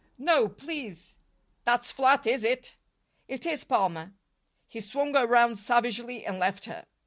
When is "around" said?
5.15-5.57